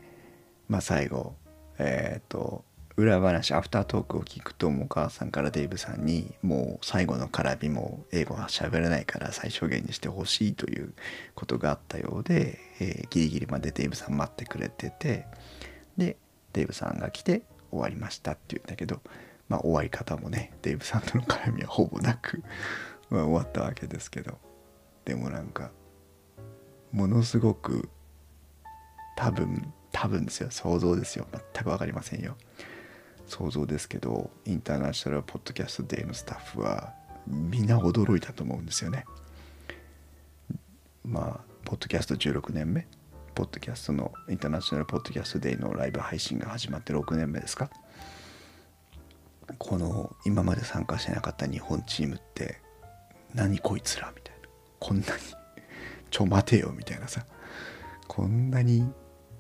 [0.69, 1.37] まあ最後
[1.79, 2.65] えっ、ー、と
[2.97, 10.95] 裏話アフタートークを聞くともお母さんからデイブさんにもう最後の絡みも英語は喋れないから最小限にしてほしいという
[11.35, 15.27] ことがあったようで、えー、ギリギリまでデイブさん待ってくれてて
[15.97, 16.17] で
[16.53, 19.01] デイブさんが来て終わりましたって言うんだけど
[19.49, 22.43] まあ終わり方もねデイブさんとの絡みはほぼなく
[23.09, 24.39] ま、終わったわけですけど
[25.05, 25.71] でもなんか
[26.93, 27.89] ものすごく
[29.17, 30.51] 多分多分ですよ。
[30.51, 31.27] 想像ですよ。
[31.33, 32.37] 全く分かりませんよ。
[33.27, 36.93] 想像ですけどインターナショナルポッドキャストデーのスタッフは
[37.27, 39.07] みんな驚いたと思うんですよね。
[41.03, 42.87] まあポッドキャスト16年目。
[43.35, 47.71] ポッドキャストのインターナショナルポッドキャストデーのライブ配信が始まって6年目ですか。
[49.59, 52.61] この今まで参加してなかった日本チームって
[53.35, 54.13] 何こいつら？
[54.15, 54.49] みたいな。
[54.79, 55.09] こんなに
[56.09, 57.27] ちょ待てよみたいなさ。
[58.07, 58.89] こんなに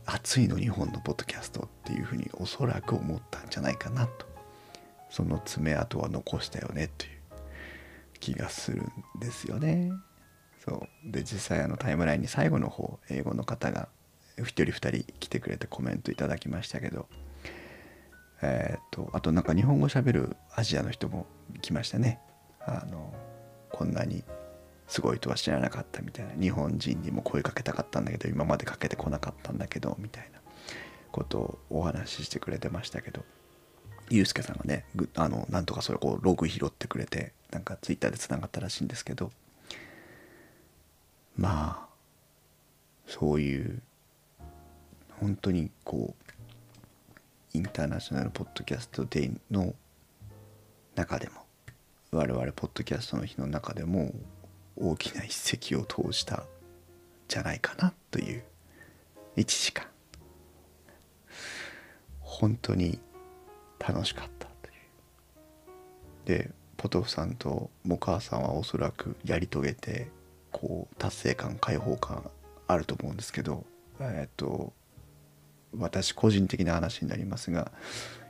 [0.04, 4.26] 熱いの日本のポッドキャストっていうふうにおそらく思ったんじゃないかなと。
[5.10, 7.12] その爪痕は残したよねという
[8.18, 9.92] 気がするんですよね。
[10.66, 10.74] そ
[11.06, 13.88] うで実際あのタイムラインに最後の方英語の方が
[14.38, 17.06] 1人2人来てくれてコメントいただきましたけど
[18.42, 21.26] えっ、とあとなんか日本語しゃべるアジアの人も
[21.62, 22.20] 来ましたね。
[22.60, 23.14] あの
[23.70, 24.24] こんなに
[24.88, 30.40] すごいとは知らなかったみたいな日本人にも声かけたかったんだけど今までかけてこなかったんだけどみたいな
[31.12, 33.24] ことをお話ししてくれてましたけど
[34.10, 39.30] ゆうすけさんがねあのなんとかそれこうログ拾ってくれてなんかツイッターでつながったらしいんですけど
[41.36, 41.88] まあ
[43.06, 43.82] そういう
[45.20, 46.32] 本当にこう
[47.56, 49.74] インターナショナルポッドキャストデイの
[50.94, 51.46] 中でも
[52.10, 54.12] 我々ポッドキャストの日の中でも
[54.76, 56.44] 大きな一石を投じた
[57.28, 58.42] じゃないかなという
[59.36, 59.86] 1時間
[62.20, 62.98] 本当に
[63.78, 64.78] 楽しかったという
[66.26, 70.08] でポトフさんとモカーさんはおそらくやり遂げて
[70.56, 72.30] こう達成感解放感
[72.66, 73.66] あると思うんですけど
[74.00, 74.72] えっと
[75.76, 77.70] 私個人的な話になりますが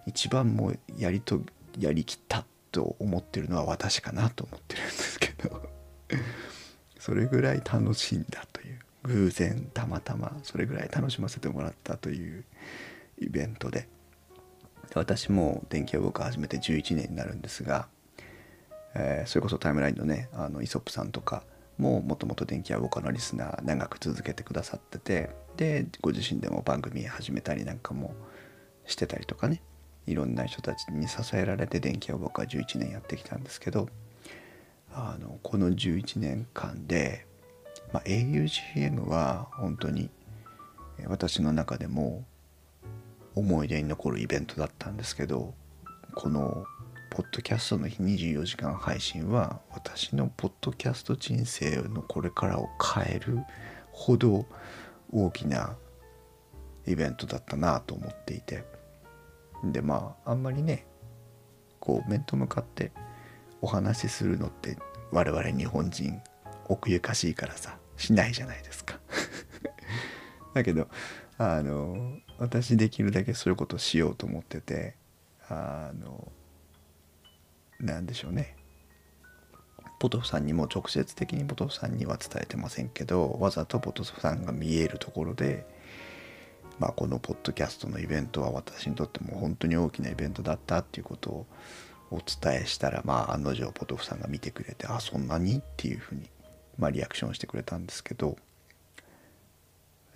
[0.07, 1.41] 一番もうやりと
[1.79, 5.69] やりきったと思ってるのは私かなと思ってるんですけど
[6.99, 12.45] それぐらい楽しんだという偶然たまたまそれぐらい楽しませてもらったという
[13.21, 13.89] イベントで
[14.97, 17.87] 私も電気予報始めて11年になるんですが、
[18.97, 21.45] えー、それこそタイムラインのねあのイソップさんとか
[21.79, 28.15] ももともと電気屋ウォーカのリスナー長く続けてくださっててでご自身でも番組始めたりなんかも
[28.87, 29.63] してたりとかね
[30.07, 33.89] いろんな人たちに支えられて電気屋ウォカ11年やってきたんですけど
[34.93, 37.27] あのこの11年間で、
[37.93, 40.11] まあ、augm は本当に
[41.07, 42.25] 私の中でも
[43.35, 45.53] 思い出に残るイベントだったんですけど
[46.15, 46.65] この
[47.17, 53.39] ポッドキャストの日24時間配信は私のポッドキャスト人生のこれからを変える
[53.91, 54.45] ほど
[55.11, 55.79] 大きな
[56.87, 58.65] イベントだったなと思っていて。
[59.65, 60.85] でまああんまりね
[61.81, 62.93] こう面と向かって
[63.63, 64.77] お話しするのって
[65.11, 66.21] 我々日本人
[66.69, 69.01] 奥ゆかしいからさしないじゃないですか。
[70.53, 70.87] だけど
[71.39, 74.97] あの私できるだけそういうことしようと思ってて
[75.49, 76.31] あの
[77.81, 78.57] なんでしょうね。
[79.99, 85.67] ポトフさんにも直接的にポトフさんには伝えてませんけどわざとポトフさんが見えるところで、
[86.79, 91.47] まあ、このポッドキャストのイベントは私にとっても本当に大きなイベントだったっていうことを
[92.11, 96.29] お伝えしたら、まあ、案の定ポトフさんが見てくれてあそんなにっていうふうに、
[96.79, 98.37] まあ、リアクションしてくれたんですけど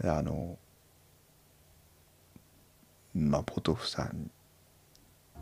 [0.04, 0.56] あの
[3.14, 4.30] まあポトフさん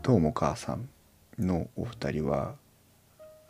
[0.01, 0.89] と重川さん
[1.39, 2.55] のお二人は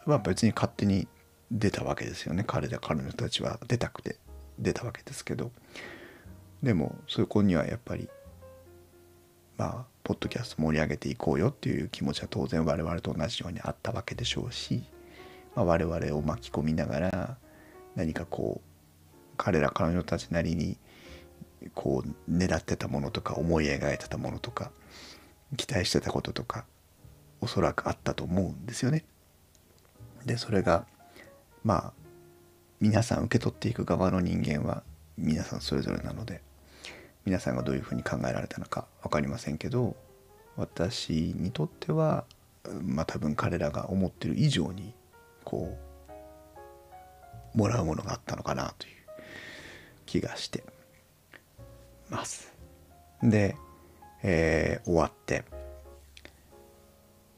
[0.06, 1.08] は別に勝手に
[1.52, 2.44] 出たわけですよね。
[2.46, 4.18] 彼ら彼女たちは出たくて
[4.58, 5.52] 出たわけですけど。
[6.64, 8.10] でもそこにはやっぱり
[9.58, 14.84] まあポッドキャスト盛り上げていこうよっていう気持ちは当然我々と同じようにあったわけでしょうし、
[15.56, 17.38] まあ、我々を巻き込みながら
[17.96, 18.70] 何かこう
[19.38, 20.78] 彼ら彼女たちなりに
[21.74, 24.72] こう狙ってたものとか思い描いてたものとか
[25.56, 26.66] 期待してたこととか
[27.42, 29.06] おそらくあったと思うんですよね。
[30.26, 30.86] でそれが
[31.64, 31.94] まあ
[32.80, 34.84] 皆さん受け取っていく側の人間は
[35.18, 36.42] 皆さんそれぞれなので
[37.26, 39.96] 皆さんがどういうふうに考えられたのか分かりませんけど
[40.56, 42.26] 私にとっては
[42.82, 44.94] まあ多分彼らが思ってる以上に
[45.44, 45.78] こ
[47.54, 48.94] うもらうものがあったのかなという
[50.06, 50.64] 気がして
[52.10, 52.54] ます。
[53.22, 53.56] で、
[54.24, 55.44] えー、終わって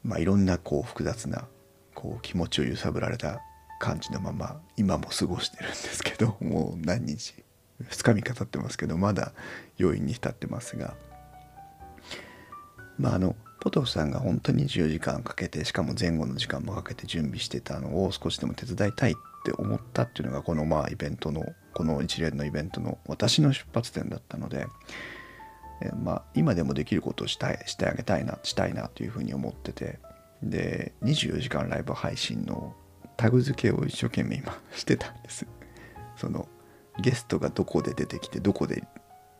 [0.04, 1.46] まあいろんなこう複雑な
[1.94, 3.40] こう気持ちを揺さぶられた
[3.78, 7.34] 感じのまま今も過ごしてるんですけど もう何日
[7.82, 9.32] 2日3日経ってますけどまだ
[9.80, 10.94] 余韻に浸ってますが。
[12.98, 24.66] まああのポトフさんが本当に24時間かけてしかも前後の時間もかけて準備してたのを少しでも手伝いたいって思ったっていうのがこのまあイベントのこの一連のイベントの私の出発点だったので、
[25.84, 29.98] えまあ今でもできることをしたいしてあげたいなしたいなというふうに思ってて。
[30.42, 32.74] で24時間ライブ配信の
[33.16, 35.46] タグ付けを一生懸命今 してたんです。
[36.16, 36.48] その
[37.00, 38.84] ゲストがどこで出てきてどこで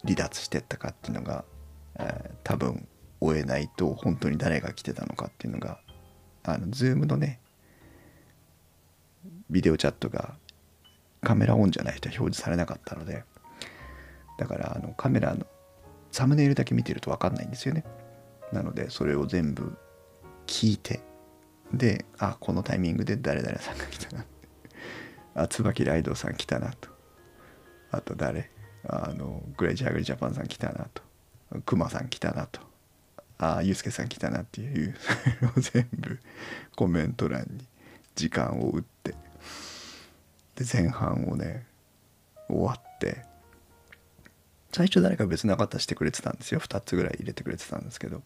[0.04, 1.44] 離脱してったかっていうのが、
[1.96, 2.88] えー、多分
[3.20, 5.80] 追えないと本当に誰が来てたのかっていうのが
[6.44, 7.40] あの Zoom のね
[9.50, 10.34] ビデオチャットが
[11.20, 13.22] カメラオンじゃない人は表示されなかったので
[14.38, 15.46] だからあのカメラの
[16.12, 17.84] サムネイルだけ見てると分かんないんですよね。
[18.52, 19.76] なのでそれを全部
[20.46, 21.00] 聞いて
[21.72, 24.24] であこのタイミングで誰々さんが来たな
[25.34, 26.88] あ椿ライドさん来たなと。
[27.90, 28.50] あと誰？
[28.86, 31.02] あのグレイジャーグリジャパンさん来たなと。
[31.64, 32.60] クマさん来たなと。
[33.38, 36.20] あユースケさん来たなっていうそれを全部
[36.76, 37.66] コメント欄に
[38.14, 39.12] 時間を打って
[40.54, 41.66] で前半をね
[42.48, 43.24] 終わって
[44.72, 46.60] 最初誰か別な方してくれてたんですよ。
[46.60, 48.22] 2つぐらい入れてくれてたんですけど。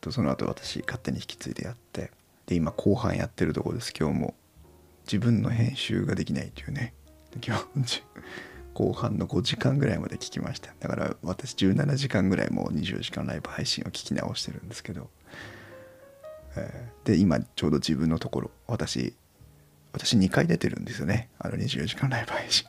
[0.00, 2.10] とその後私勝手に引き継いでやって。
[2.46, 3.92] で今後半やってるとこです。
[3.98, 4.34] 今日も。
[5.06, 6.94] 自分の編集ができないというね。
[7.44, 8.02] 今日
[8.74, 10.74] 後半の5時間ぐらいまで聞きました。
[10.80, 15.10] だから私17時間ぐらいもう24時間ライブ配信を聞き直してるんですけど、
[16.56, 19.14] え、で今ちょうど自分のところ私
[19.92, 21.30] 私2回出てるんですよね。
[21.38, 22.66] あの24時間ライブ配信。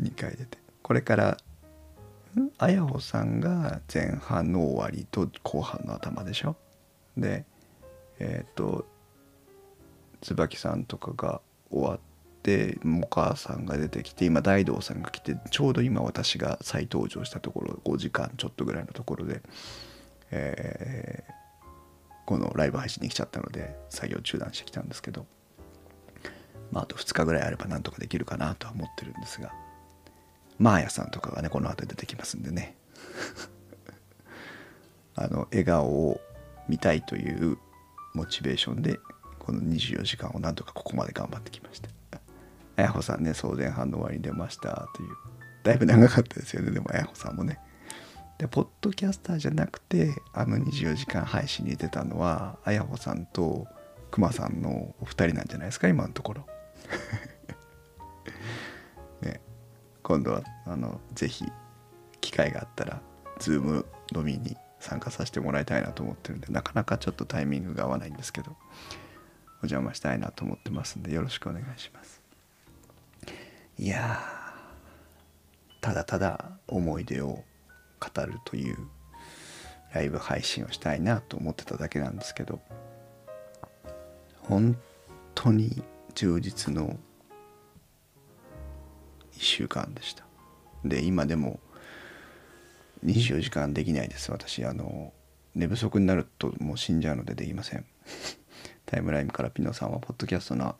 [0.00, 0.58] 2回出て。
[0.82, 1.36] これから
[2.58, 6.56] あやほさんが前半の終わりと後半の頭でしょ？
[7.16, 7.44] で
[8.18, 8.86] えっ、ー、と
[10.20, 12.00] 椿さんとかが終わっ
[12.42, 19.42] てもかさんが出てきて今大道さんが来てちょうど今私が再登場したところ5時間ちょっとぐらいのところで、
[20.30, 21.32] えー、
[22.26, 25.26] このライブ配信に来ちゃったので作業中断してきたんですけど
[26.70, 29.52] まああと2日ぐらいあればなんとかできるかなとは思ってるんですが
[30.58, 32.76] マーヤさんとかがねこの後出てきますんでね。
[35.14, 36.20] あの笑顔を
[36.68, 37.58] 見たいという
[38.14, 38.98] モチベーションで
[39.38, 41.88] この24時間をなんとかここまで頑張ってきました。
[42.76, 45.08] あやほさんね総前半の終わりに出ましたという
[45.62, 46.70] だいぶ長かったですよね。
[46.70, 47.58] でもあやほさんもね。
[48.38, 53.66] でポッドキャスターじゃなくてあの24時間配信に出たのはあやほさんと
[54.10, 56.46] くまさんのお二人なんじゃないですか今のところ。
[60.06, 61.44] 今度はあのぜひ
[62.20, 63.02] 機会があったら
[63.40, 63.84] Zoom
[64.14, 72.22] 飲みに参加させてもらいたいなと思ってるんでなかなかちょっとタイミングが合わないんですけどお邪魔したいなと思ってますんでよろしくお願いします。
[73.80, 74.20] いや
[75.80, 77.42] ただただ思い出を
[77.98, 78.76] 語るという
[79.92, 82.60] ライブ配信をしたいなと思ってただけなんですけど
[84.42, 84.78] 本
[85.34, 85.82] 当に
[86.14, 86.96] 充実の
[89.36, 90.24] 1週間でした。
[90.84, 91.60] で今でも
[93.04, 94.30] 24時間できないです。
[94.32, 95.12] 私あの
[95.54, 97.84] 寝不足になるともう死んじゃうのでできません。
[98.86, 100.76] タイムラインからピノさんはポッドキャストの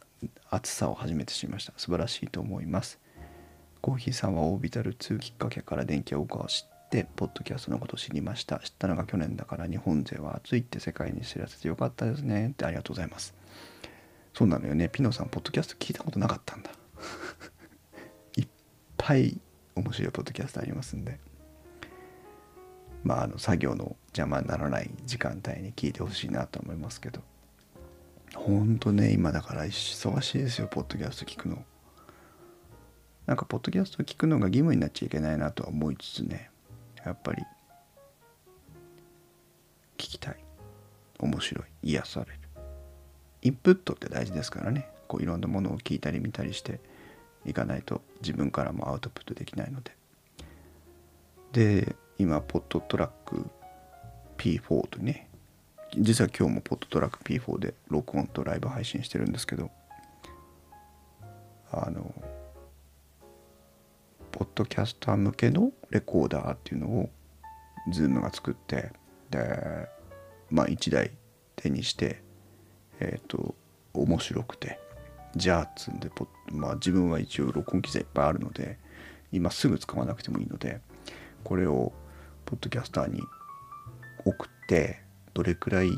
[0.50, 1.72] 熱さを初めて知りました。
[1.76, 2.98] 素晴らしいと思います。
[3.80, 8.58] コーヒーさんはオービタル2きっかけから電気を動知ってポッドキャストのことを知りました。
[8.60, 12.48] 知ったのが去年だから日本勢は熱いって世界に知らせてよかったですね。
[12.48, 13.34] ってありがとうございます。
[14.34, 14.88] そうなのよね。
[14.88, 16.70] ピノさんポッドキャスト聞いたことなかったんだ。
[19.06, 19.38] ぱい。
[19.76, 21.20] 面白いポッドキャストありますんで。
[23.04, 27.20] まああの作業の邪魔にならない時間帯に聞いてほしいなと思いますけど。
[28.34, 31.64] ほんとね今だから忙しいですよポッドキャスト聞くの。
[33.26, 36.50] なんかポッドキャスト聞くのが義務になっちゃいけないなとは思いつつね
[37.04, 37.44] やっぱり。
[39.98, 40.36] 聞きたい。
[41.20, 41.64] 面白い。
[41.90, 42.40] 癒される。
[43.42, 44.88] インプットって大事ですからね。
[45.06, 46.80] こういろんなものを聞いたり見たりして。
[47.46, 49.96] いかないと自分からもアウトプットできないので。
[51.52, 53.46] で今ポッドトラック
[54.36, 55.30] P4 とね
[55.96, 59.70] 実は今日もポッドトラック P4 で録音とライブ配信してるんですけど
[61.72, 62.12] あの
[64.32, 67.10] ポッドキャスター向けのレコーダーっていうのを
[67.90, 68.90] Zoom が作って
[69.30, 69.88] で
[70.50, 71.12] まあ1台
[71.54, 72.22] 手にして
[73.00, 73.54] えっ、ー、と
[73.94, 74.85] 面白くて。
[75.36, 76.10] じゃあつんで
[76.50, 78.78] まあ自分は一応録音機材いっぱいあるので
[79.32, 80.80] 今すぐ使わなくてもいいので
[81.44, 81.92] これを
[82.46, 83.22] ポッドキャスターに
[84.24, 85.00] 送って
[85.34, 85.90] どれくらい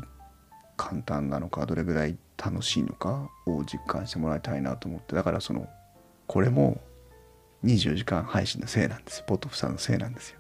[0.77, 5.69] 簡単なのかどれぐらい楽しいのかを実感してもらいたいなと思ってだからその
[6.27, 6.81] これも
[7.65, 10.39] 24時間配信のせいなんですポッドフさんのせいなんですよ。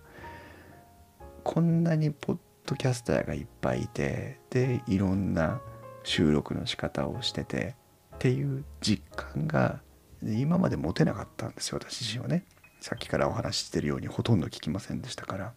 [1.44, 5.60] こんなにポッドキャスターがいっぱいいてでいろんな
[6.04, 7.74] 収録の仕方をしてて
[8.18, 9.80] っていう実感が
[10.24, 12.44] 今まで持てなかったんですよ私自身はね。
[12.80, 15.52] さっきからお話ししてるようにほとんど聞きませんでしたから。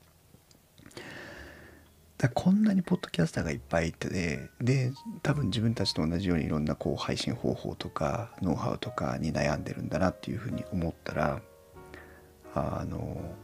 [2.19, 4.91] だこんなにポッドキャスターがいっぱいいてでで
[5.23, 11.41] 多分自分たちと同じようにいろんなこう配信方法とかノウハウとかに悩んでるんだなっていうふうに思ったら
[12.53, 13.35] あの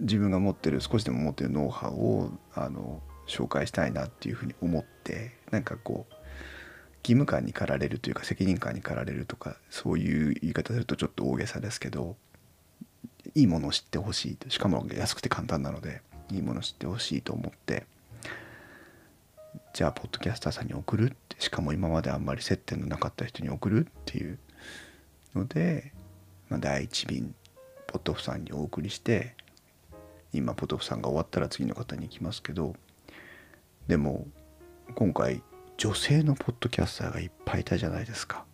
[0.00, 6.14] 自分が持ってる少しでも持ってるノウハウをあの紹介したいなっていうふうに思ってなんかこう
[7.02, 12.16] 義務感に駆られるというか責任感に駆られるとかそういう言い方するとちょっと大げさですけど
[13.34, 17.84] いいものを知ってほしいしかも安くて簡単なのでいいものを知ってほしいと思って
[19.72, 24.38] じゃあポッドキャスターさんに送るってしかも今まであんまり接点のなかった人に送るっていう
[25.34, 25.92] ので、
[26.48, 27.34] まあ、第一便
[27.86, 29.34] ポッドフさんにお送りして
[30.32, 32.74] 今ポトフさんが終わったら次の方に行きますけど
[33.88, 34.26] でも
[34.94, 35.42] 今回
[35.80, 38.44] 女性のポッドキャスターがいっぱいいたじゃないですか。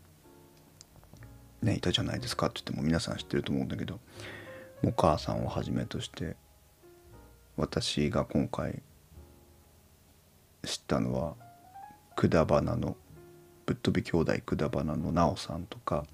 [1.61, 3.99] ねいたじゃないですかって言っても皆さん知ってると思うんだけど
[4.85, 6.37] お母さんをはじめとして
[7.57, 8.81] 私が今回
[10.62, 11.35] 知ったのは
[12.14, 12.97] くだばなの
[13.64, 16.07] ぶっ飛び兄弟くだばなのなおさんとか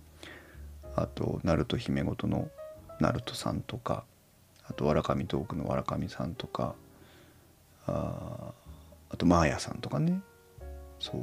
[0.97, 2.49] あと鳴門姫ごとの
[3.01, 4.05] 鳴門さんとか
[4.67, 6.75] あとわらかみトークのわらかみさんとか
[7.87, 8.55] あ
[9.11, 10.23] あとマーヤさんとかね
[11.03, 11.23] そう。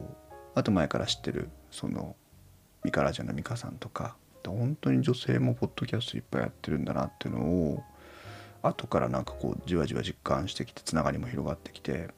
[0.55, 2.15] あと前から知ってるその
[2.83, 4.15] ミカラジャのミカさんとか
[4.45, 7.83] 本当に女性もポッドキャストいっぱいやってるんだなっていうのを
[8.61, 12.09] 後からなんかこうじわじわ実感してきてつながりも広がってきて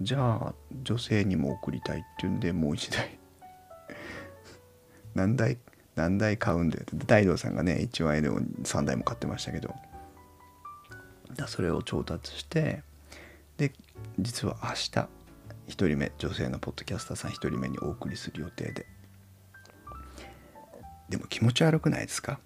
[0.00, 3.18] じゃあ女性にも送りたいっていうんでもう一台。
[5.14, 5.58] 何台
[5.96, 9.74] 何台買うんで大道さんがね1万円で3台も買ってましたけど。
[11.46, 12.82] それを調達して
[13.56, 13.72] で
[14.18, 15.08] 実は明日
[15.70, 18.86] 1人目女性のポッドキャスターさん1人目にお送りする予定で。
[21.08, 22.38] でも気持ち悪くないですか？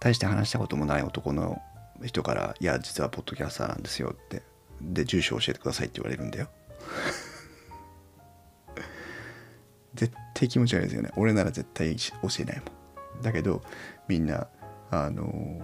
[0.00, 1.60] 大して話したこともない男の
[2.04, 4.42] 人から「いや実はポッドキャスターなんですよ」って。
[4.82, 6.48] で住所教えてくださいって言われるんだよ。
[9.94, 11.10] 絶対気持ち悪いですよね。
[11.16, 12.64] 俺なら絶対教えないも
[13.20, 13.22] ん。
[13.22, 13.62] だけど
[14.08, 14.48] みんな
[14.90, 15.62] あの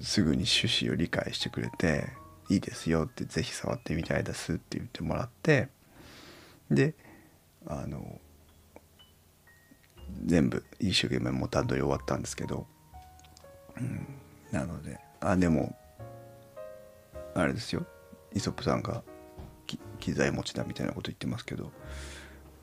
[0.00, 2.08] すぐに趣旨を理解してくれて
[2.48, 5.68] 「いいですよ」って「是非触ってみたいです」って言ってもらって
[6.74, 6.94] で
[7.66, 8.20] あの
[10.24, 12.66] 全部一生懸命もう段取り終わったんですけど、
[13.76, 14.06] うん、
[14.50, 15.76] なのであでも
[17.34, 17.86] あれですよ。
[18.34, 19.02] イソップさんが
[20.00, 21.70] 機材持ちだみたいなこと言ってますけど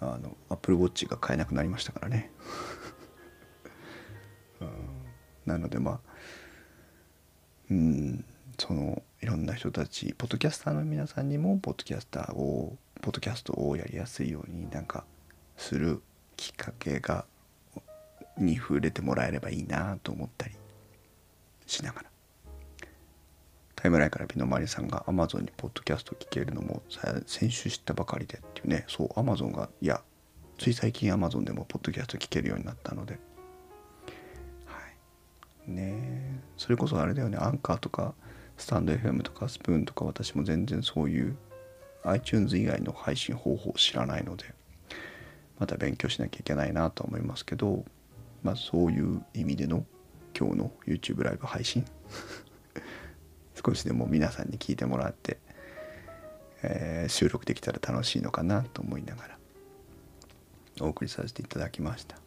[0.02, 2.32] あのアップルウォッチが買えなくなりましたからね、
[4.62, 4.70] うん、
[5.46, 6.00] なのでまあ
[7.72, 8.26] うん
[8.58, 12.78] そのいろんな人たちポッドキャスターの皆さんにもポッドキャスターを
[13.10, 15.04] ポッドキャストをやりやすいようになんか
[15.58, 16.04] する
[16.38, 17.26] きっかけが
[18.38, 20.54] に触れてもらえればいいなと思ったり
[21.66, 22.10] しながら。
[23.76, 26.84] タイムラインから美濃まりさんが Amazon にポッドキャスト聞けるのも
[27.26, 30.04] 先週知ったばかりでっていうねそう Amazon がいや
[30.60, 33.18] つい最近 Amazon でもポッドキャスト聞けるようになったので。
[34.68, 34.80] は
[35.68, 35.72] い。
[35.72, 37.40] ねそれこそあれだよね。
[37.42, 38.14] アンカーとか
[38.56, 41.36] スタンド FM とかスプーンとか私も全然そういう
[42.04, 44.46] iTunes 以外の配信方法を知らないので
[45.60, 47.84] また勉強しなきゃいけないなと思いますけど
[48.44, 49.86] まあそういう意味での
[50.38, 51.86] 今日の YouTube ライブ配信
[53.66, 55.38] 少しでも皆さんに聞いてもらって、
[56.64, 59.40] えー、収録できたら楽しいのかなと思いながら
[60.82, 62.18] お送りさせていただきました。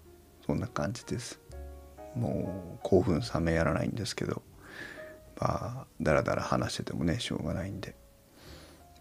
[0.47, 1.41] そんな感じです。
[2.15, 4.43] もう興奮冷めやらないんですけど
[5.41, 7.95] まあだらだら話しててもねしょうがないんで、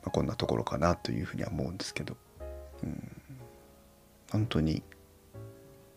[0.03, 2.17] まあ、こんなところかなというふうには思うんですけど。
[2.83, 3.21] うん。
[4.31, 4.81] 本当に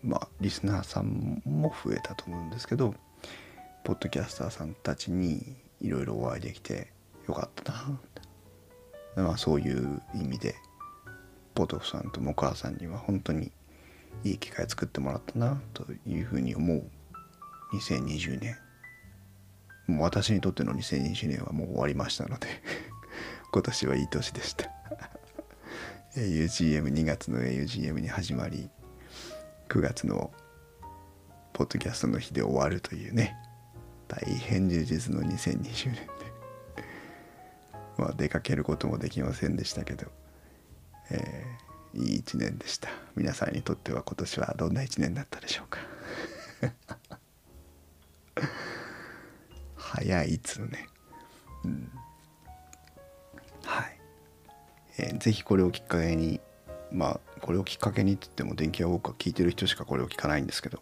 [0.03, 2.95] まあリスナーさんも増えたと思うんですけど
[3.85, 6.89] ポッドキャスターさんたちにいろいろお会いできて
[7.29, 7.73] よかった
[9.17, 10.57] なまあそういう意味で
[11.55, 13.53] ポトフさんとモカーさんには本当に
[14.25, 16.91] いい機会作ってもらったなというふうに思う。
[17.73, 18.57] 2020年。
[19.87, 22.49] もう私にとっての2020年はもう終わりましたので。
[23.55, 24.69] 今年はいい年でした。
[26.19, 28.69] AUGM2 月の AUGM に始まり
[29.69, 30.33] 9月の
[31.53, 33.37] ポッドキャストの日で終わるというね。
[34.09, 36.09] 大変充実の2020年で。
[37.97, 40.11] まあ出かけることもできませんでしたけど、
[41.13, 42.89] えー、いい一年でした。
[43.15, 45.79] 皆さんにとっては今年はどんな一年だったでしょうか。
[49.77, 50.89] 早いっつうね。
[51.63, 51.93] うん、
[54.99, 56.41] えー、ぜひこれをきっかけに
[56.93, 60.81] まあこれをきっかけにって言っても電気屋ウォーカー聞いてる人しかこれを聞かないんですけど、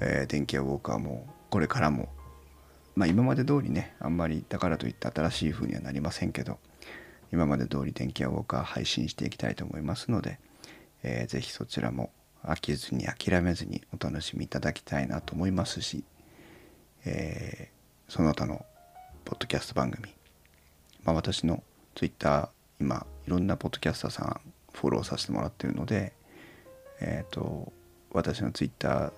[0.00, 2.08] えー、電気屋ウォーカーもこれからも
[2.94, 6.58] まあ今まで通りねあんまりだからといって新しい風にはなりませんけど
[7.32, 10.38] 今まで通り電気屋ウォーカー配信していきたいと思いますので、
[11.02, 12.10] えー、ぜひそちらも
[12.42, 16.04] 飽きずに諦めずにお楽しみいただきたいなと思いますし、
[17.04, 18.64] えー、その他の
[19.24, 20.08] ポッドキャスト番組、
[21.04, 21.62] まあ、私の
[21.96, 22.50] Twitter
[22.80, 24.40] 今いろんなポッドキャスターさん
[24.72, 26.12] フォローさせてもらってるので、
[27.00, 27.72] え、ー、と
[28.12, 29.12] 私の Twitter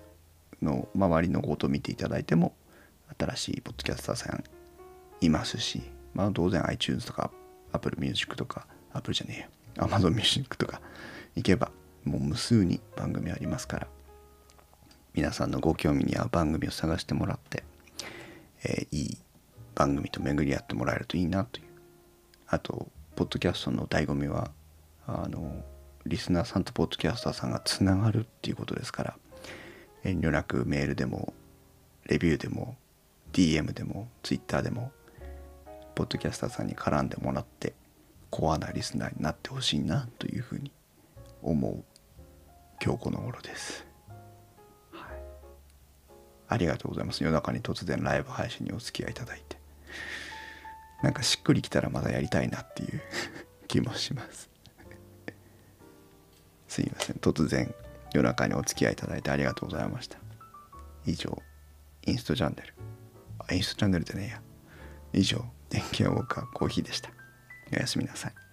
[0.61, 2.53] の周りのことを見ていただいても
[3.17, 4.43] 新しいポッドキャスターさん
[5.21, 5.81] いますし、
[6.13, 7.31] まあ、当然 iTunes とか
[7.71, 10.81] Apple Music とか Apple じゃねえよ Amazon Music とか
[11.35, 11.71] 行けば
[12.03, 13.87] もう無数に番組ありますから
[15.13, 17.63] 皆さんのご興味に合う番組を探してもらって、
[18.63, 19.17] えー、いい
[19.75, 21.65] 番組と巡り合ってもらえるといいなという。
[22.47, 22.87] あと
[23.19, 24.49] ポッドキャストの醍醐味は
[25.05, 25.61] あの
[26.05, 29.17] リスナーさんとポッドキャスターさんがつながるっていうことですから
[30.05, 31.33] 遠慮なくメールでも
[32.05, 32.77] レビューでも
[33.33, 34.93] DM でも Twitter でも
[35.95, 37.73] ポッドキャスターさんに絡んでもらって
[38.29, 40.71] コアなリスナーになってほしいなというふうに
[41.43, 41.83] 思う
[42.81, 43.85] 今日この頃です、
[44.93, 45.01] はい、
[46.47, 47.21] ありがとうございます。
[47.21, 49.58] 夜中に突然ライブ配信にお付き合いいただいて。
[51.01, 53.01] なんかしっくりきたらまだやりたいなっていう
[53.67, 54.49] 気もします。
[56.67, 57.15] すいません。
[57.17, 57.73] 突然
[58.13, 60.17] 夜中にお付き合いいただいてありがとうございました。
[61.05, 61.41] 以上
[62.05, 62.73] インストチャンネル。
[63.47, 64.41] あインストチャンネルでねえや。
[65.13, 67.09] 以上電気屋ウォーカーコーヒーでした。
[67.71, 68.48] おやすみなさい。